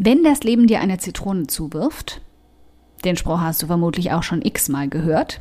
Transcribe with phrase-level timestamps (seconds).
[0.00, 2.20] Wenn das Leben dir eine Zitrone zuwirft,
[3.04, 5.40] den Spruch hast du vermutlich auch schon x-mal gehört,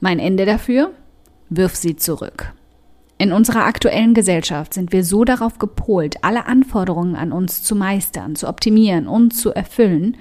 [0.00, 0.90] mein Ende dafür,
[1.48, 2.52] wirf sie zurück.
[3.16, 8.36] In unserer aktuellen Gesellschaft sind wir so darauf gepolt, alle Anforderungen an uns zu meistern,
[8.36, 10.18] zu optimieren und zu erfüllen,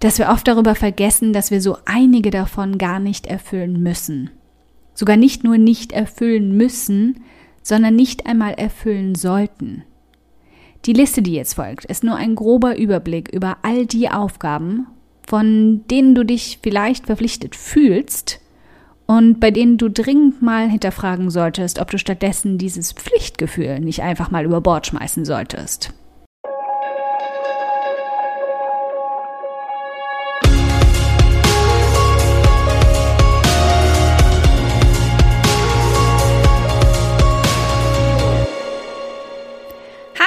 [0.00, 4.30] dass wir oft darüber vergessen, dass wir so einige davon gar nicht erfüllen müssen.
[4.94, 7.22] Sogar nicht nur nicht erfüllen müssen,
[7.62, 9.84] sondern nicht einmal erfüllen sollten.
[10.86, 14.86] Die Liste, die jetzt folgt, ist nur ein grober Überblick über all die Aufgaben,
[15.26, 18.40] von denen du dich vielleicht verpflichtet fühlst
[19.06, 24.30] und bei denen du dringend mal hinterfragen solltest, ob du stattdessen dieses Pflichtgefühl nicht einfach
[24.30, 25.94] mal über Bord schmeißen solltest.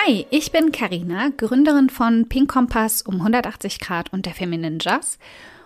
[0.08, 5.20] Hi, ich bin Karina, Gründerin von Pink Kompass um 180 Grad und der Feminine Jazz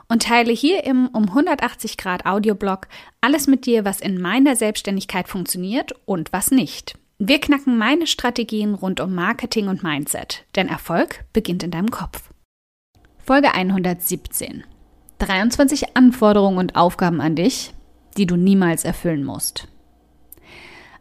[0.09, 2.87] und teile hier im um 180 Grad Audioblog
[3.19, 6.97] alles mit dir, was in meiner Selbstständigkeit funktioniert und was nicht.
[7.19, 12.31] Wir knacken meine Strategien rund um Marketing und Mindset, denn Erfolg beginnt in deinem Kopf.
[13.23, 14.63] Folge 117.
[15.19, 17.75] 23 Anforderungen und Aufgaben an dich,
[18.17, 19.67] die du niemals erfüllen musst.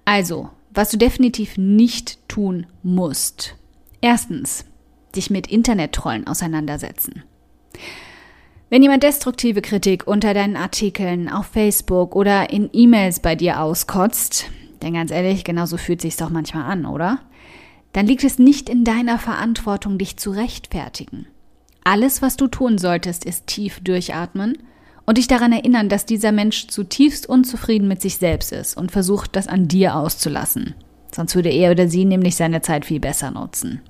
[0.04, 3.56] Also, was du definitiv nicht tun musst.
[4.00, 4.64] Erstens,
[5.14, 7.22] dich mit Internettrollen auseinandersetzen.
[8.68, 14.46] Wenn jemand destruktive Kritik unter deinen Artikeln auf Facebook oder in E-Mails bei dir auskotzt,
[14.80, 17.18] denn ganz ehrlich, genauso fühlt sich's doch manchmal an, oder?
[17.92, 21.26] Dann liegt es nicht in deiner Verantwortung, dich zu rechtfertigen.
[21.82, 24.56] Alles, was du tun solltest, ist tief durchatmen
[25.10, 29.34] und dich daran erinnern, dass dieser Mensch zutiefst unzufrieden mit sich selbst ist und versucht,
[29.34, 30.76] das an dir auszulassen.
[31.12, 33.80] Sonst würde er oder sie nämlich seine Zeit viel besser nutzen.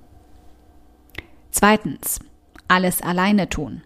[1.50, 2.20] Zweitens,
[2.68, 3.82] alles alleine tun.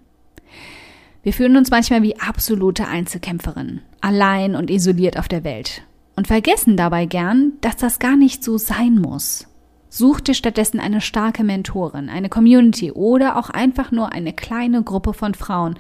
[1.25, 5.83] Wir fühlen uns manchmal wie absolute Einzelkämpferinnen, allein und isoliert auf der Welt
[6.15, 9.49] und vergessen dabei gern, dass das gar nicht so sein muss.
[9.89, 15.15] Such dir stattdessen eine starke Mentorin, eine Community oder auch einfach nur eine kleine Gruppe
[15.15, 15.77] von Frauen,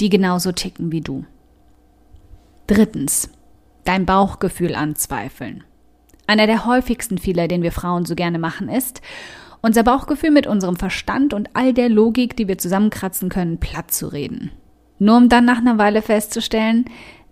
[0.00, 1.24] die genauso ticken wie du.
[2.66, 3.30] Drittens,
[3.84, 5.64] dein Bauchgefühl anzweifeln.
[6.26, 9.00] Einer der häufigsten Fehler, den wir Frauen so gerne machen, ist,
[9.62, 14.06] unser Bauchgefühl mit unserem Verstand und all der Logik, die wir zusammenkratzen können, platt zu
[14.08, 14.50] reden.
[14.98, 16.84] Nur um dann nach einer Weile festzustellen,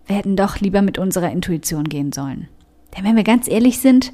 [0.06, 2.48] wir hätten doch lieber mit unserer Intuition gehen sollen.
[2.96, 4.12] Denn wenn wir ganz ehrlich sind,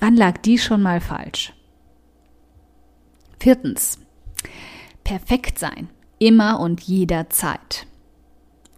[0.00, 1.52] wann lag die schon mal falsch?
[3.38, 3.98] Viertens.
[5.04, 5.88] Perfekt sein.
[6.18, 7.86] Immer und jederzeit.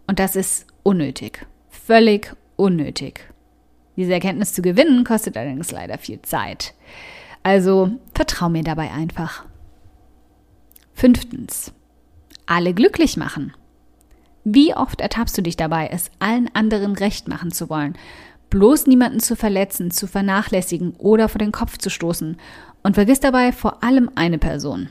[0.06, 1.46] Und das ist unnötig.
[1.68, 3.28] Völlig unnötig.
[3.96, 6.74] Diese Erkenntnis zu gewinnen kostet allerdings leider viel Zeit.
[7.42, 9.44] Also vertrau mir dabei einfach.
[10.94, 11.72] Fünftens.
[12.46, 13.52] Alle glücklich machen.
[14.44, 17.96] Wie oft ertappst du dich dabei, es allen anderen recht machen zu wollen,
[18.50, 22.36] bloß niemanden zu verletzen, zu vernachlässigen oder vor den Kopf zu stoßen
[22.82, 24.90] und vergiss dabei vor allem eine Person.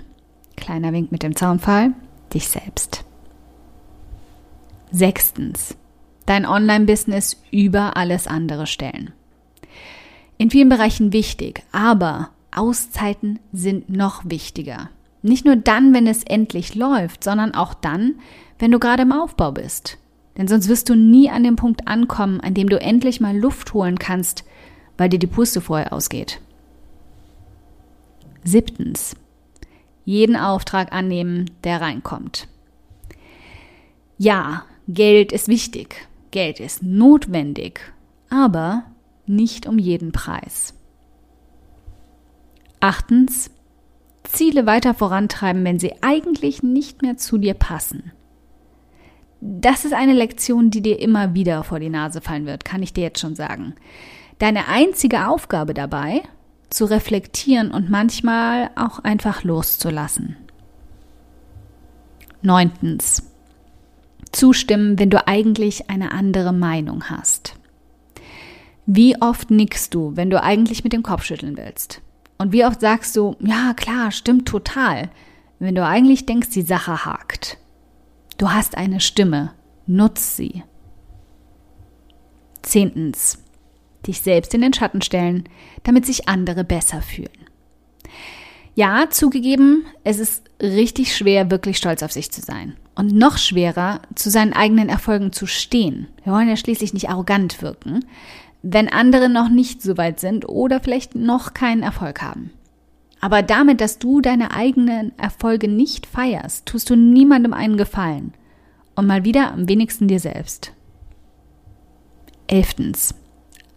[0.57, 1.94] Kleiner Wink mit dem Zaunpfahl,
[2.34, 3.06] dich selbst.
[4.94, 5.76] Sechstens.
[6.28, 9.12] Dein Online-Business über alles andere stellen.
[10.38, 14.92] In vielen Bereichen wichtig, aber Auszeiten sind noch wichtiger.
[15.24, 18.20] Nicht nur dann, wenn es endlich läuft, sondern auch dann,
[18.59, 19.98] wenn du gerade im Aufbau bist.
[20.38, 23.74] Denn sonst wirst du nie an dem Punkt ankommen, an dem du endlich mal Luft
[23.74, 24.44] holen kannst,
[24.96, 26.40] weil dir die Puste vorher ausgeht.
[28.44, 29.16] Siebtens.
[30.06, 32.48] Jeden Auftrag annehmen, der reinkommt.
[34.20, 37.80] Ja, Geld ist wichtig, Geld ist notwendig,
[38.30, 38.84] aber
[39.26, 40.74] nicht um jeden Preis.
[42.82, 43.50] Achtens,
[44.24, 48.12] Ziele weiter vorantreiben, wenn sie eigentlich nicht mehr zu dir passen.
[49.40, 52.94] Das ist eine Lektion, die dir immer wieder vor die Nase fallen wird, kann ich
[52.94, 53.76] dir jetzt schon sagen.
[54.40, 56.24] Deine einzige Aufgabe dabei,
[56.70, 60.36] zu reflektieren und manchmal auch einfach loszulassen.
[62.41, 63.33] Neuntens
[64.35, 67.56] zustimmen, wenn du eigentlich eine andere Meinung hast?
[68.85, 72.02] Wie oft nickst du, wenn du eigentlich mit dem Kopf schütteln willst?
[72.38, 75.09] Und wie oft sagst du, ja klar, stimmt total,
[75.59, 77.58] wenn du eigentlich denkst, die Sache hakt?
[78.38, 79.53] Du hast eine Stimme,
[79.85, 80.64] nutz sie.
[82.62, 83.38] Zehntens,
[84.06, 85.47] dich selbst in den Schatten stellen,
[85.84, 87.29] damit sich andere besser fühlen.
[88.76, 92.76] Ja, zugegeben, es ist richtig schwer, wirklich stolz auf sich zu sein.
[92.95, 96.07] Und noch schwerer, zu seinen eigenen Erfolgen zu stehen.
[96.23, 98.05] Wir wollen ja schließlich nicht arrogant wirken,
[98.61, 102.51] wenn andere noch nicht so weit sind oder vielleicht noch keinen Erfolg haben.
[103.19, 108.34] Aber damit, dass du deine eigenen Erfolge nicht feierst, tust du niemandem einen Gefallen.
[108.95, 110.73] Und mal wieder am wenigsten dir selbst.
[112.47, 113.16] Elftens.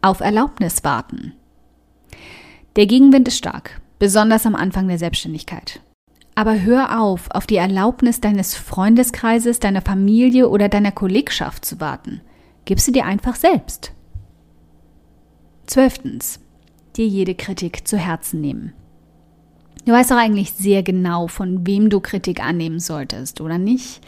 [0.03, 1.33] Auf Erlaubnis warten.
[2.77, 5.81] Der Gegenwind ist stark, besonders am Anfang der Selbstständigkeit.
[6.37, 12.21] Aber hör auf, auf die Erlaubnis deines Freundeskreises, deiner Familie oder deiner Kollegschaft zu warten.
[12.67, 13.93] Gib sie dir einfach selbst.
[15.67, 16.39] Zwölftens.
[16.95, 18.75] Dir jede Kritik zu Herzen nehmen.
[19.87, 24.03] Du weißt doch eigentlich sehr genau, von wem du Kritik annehmen solltest, oder nicht?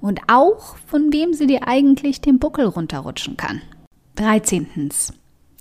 [0.00, 3.62] Und auch, von wem sie dir eigentlich den Buckel runterrutschen kann.
[4.16, 4.90] 13.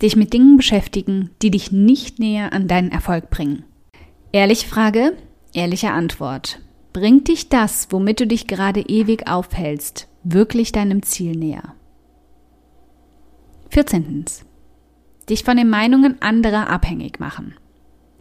[0.01, 3.63] Dich mit Dingen beschäftigen, die dich nicht näher an deinen Erfolg bringen.
[4.33, 5.15] Ehrliche Frage,
[5.53, 6.59] ehrliche Antwort.
[6.93, 11.75] Bringt dich das, womit du dich gerade ewig aufhältst, wirklich deinem Ziel näher?
[13.69, 14.25] 14.
[15.29, 17.55] Dich von den Meinungen anderer abhängig machen.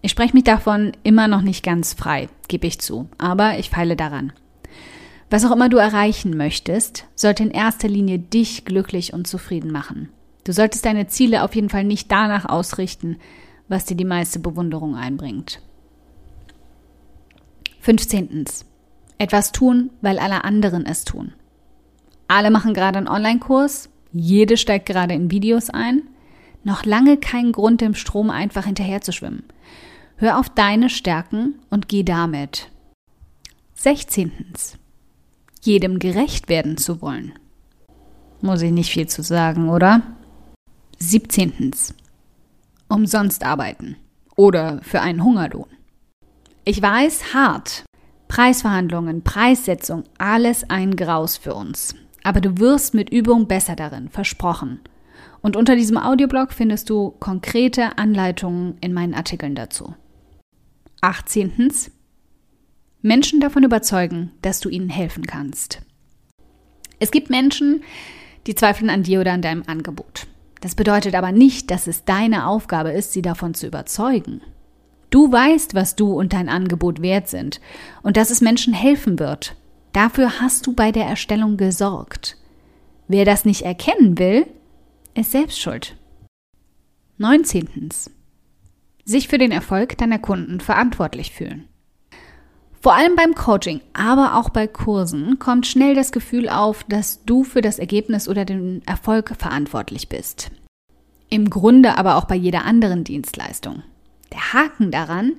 [0.03, 3.97] Ich spreche mich davon immer noch nicht ganz frei, gebe ich zu, aber ich feile
[3.97, 4.33] daran.
[5.29, 10.09] Was auch immer du erreichen möchtest, sollte in erster Linie dich glücklich und zufrieden machen.
[10.45, 13.19] Du solltest deine Ziele auf jeden Fall nicht danach ausrichten,
[13.69, 15.61] was dir die meiste Bewunderung einbringt.
[17.81, 18.45] 15.
[19.19, 21.33] Etwas tun, weil alle anderen es tun.
[22.29, 26.03] Alle machen gerade einen Online-Kurs, jede steigt gerade in Videos ein.
[26.63, 29.45] Noch lange kein Grund, dem Strom einfach hinterher zu schwimmen.
[30.17, 32.71] Hör auf deine Stärken und geh damit.
[33.75, 34.33] 16.
[35.63, 37.33] Jedem gerecht werden zu wollen.
[38.43, 40.03] Muss ich nicht viel zu sagen, oder?
[40.99, 41.71] 17.
[42.89, 43.97] Umsonst arbeiten
[44.37, 45.69] oder für einen Hungerlohn.
[46.71, 47.85] Ich weiß, hart.
[48.29, 51.97] Preisverhandlungen, Preissetzung, alles ein Graus für uns.
[52.23, 54.79] Aber du wirst mit Übung besser darin, versprochen.
[55.43, 59.97] Und unter diesem Audioblog findest du konkrete Anleitungen in meinen Artikeln dazu.
[61.01, 61.73] 18.
[63.03, 65.83] Menschen davon überzeugen, dass du ihnen helfen kannst.
[67.01, 67.83] Es gibt Menschen,
[68.47, 70.29] die zweifeln an dir oder an deinem Angebot.
[70.61, 74.41] Das bedeutet aber nicht, dass es deine Aufgabe ist, sie davon zu überzeugen.
[75.11, 77.61] Du weißt, was du und dein Angebot wert sind
[78.03, 79.57] und dass es Menschen helfen wird.
[79.93, 82.37] Dafür hast du bei der Erstellung gesorgt.
[83.09, 84.47] Wer das nicht erkennen will,
[85.15, 85.97] ist selbst schuld.
[87.19, 87.69] 19
[89.05, 91.69] sich für den Erfolg deiner Kunden verantwortlich fühlen.
[92.81, 97.45] Vor allem beim Coaching, aber auch bei Kursen kommt schnell das Gefühl auf, dass du
[97.45, 100.51] für das Ergebnis oder den Erfolg verantwortlich bist.
[101.29, 103.83] Im Grunde aber auch bei jeder anderen Dienstleistung.
[104.33, 105.33] Der Haken daran,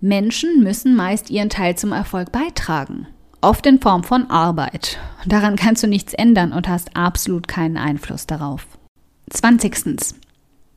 [0.00, 3.06] Menschen müssen meist ihren Teil zum Erfolg beitragen.
[3.40, 4.98] Oft in Form von Arbeit.
[5.26, 8.66] Daran kannst du nichts ändern und hast absolut keinen Einfluss darauf.
[9.30, 10.14] 20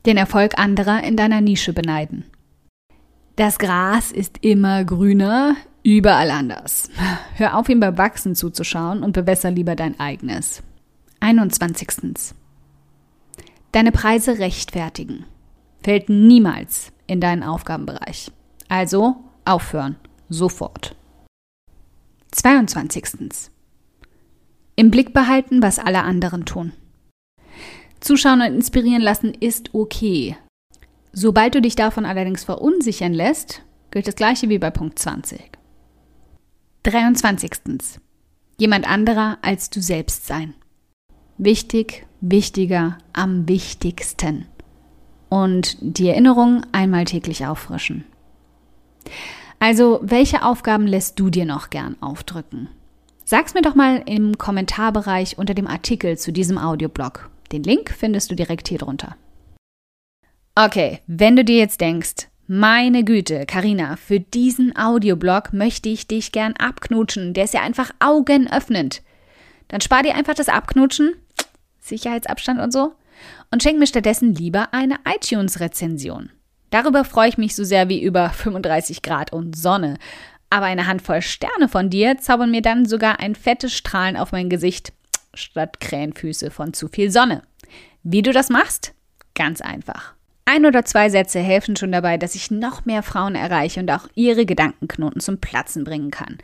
[0.06, 2.24] den Erfolg anderer in deiner Nische beneiden.
[3.36, 6.90] Das Gras ist immer grüner, überall anders.
[7.34, 10.62] Hör auf, ihm beim Wachsen zuzuschauen und bewässer lieber dein eigenes.
[11.20, 12.34] 21.
[13.70, 15.24] Deine Preise rechtfertigen.
[15.82, 18.30] Fällt niemals in deinen Aufgabenbereich.
[18.68, 19.96] Also aufhören.
[20.28, 20.94] Sofort.
[22.30, 23.50] 22.
[24.76, 26.72] Im Blick behalten, was alle anderen tun.
[28.00, 30.36] Zuschauen und inspirieren lassen ist okay.
[31.12, 35.40] Sobald du dich davon allerdings verunsichern lässt, gilt das gleiche wie bei Punkt 20.
[36.84, 38.00] 23.
[38.58, 40.54] Jemand anderer als du selbst sein.
[41.36, 44.46] Wichtig, wichtiger, am wichtigsten.
[45.32, 48.04] Und die Erinnerung einmal täglich auffrischen.
[49.60, 52.68] Also, welche Aufgaben lässt du dir noch gern aufdrücken?
[53.24, 57.30] Sag's mir doch mal im Kommentarbereich unter dem Artikel zu diesem Audioblog.
[57.50, 59.16] Den Link findest du direkt hier drunter.
[60.54, 66.32] Okay, wenn du dir jetzt denkst, meine Güte, Karina, für diesen Audioblog möchte ich dich
[66.32, 67.32] gern abknutschen.
[67.32, 69.00] Der ist ja einfach augenöffnend.
[69.68, 71.14] Dann spar dir einfach das Abknutschen,
[71.80, 72.92] Sicherheitsabstand und so,
[73.50, 76.30] und schenk mir stattdessen lieber eine iTunes-Rezension.
[76.72, 79.98] Darüber freue ich mich so sehr wie über 35 Grad und Sonne.
[80.48, 84.48] Aber eine Handvoll Sterne von dir zaubern mir dann sogar ein fettes Strahlen auf mein
[84.48, 84.92] Gesicht
[85.34, 87.42] statt Krähenfüße von zu viel Sonne.
[88.02, 88.94] Wie du das machst?
[89.34, 90.14] Ganz einfach.
[90.44, 94.08] Ein oder zwei Sätze helfen schon dabei, dass ich noch mehr Frauen erreiche und auch
[94.14, 96.38] ihre Gedankenknoten zum Platzen bringen kann.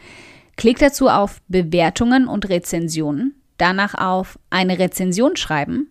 [0.56, 5.90] Klick dazu auf Bewertungen und Rezensionen, danach auf eine Rezension schreiben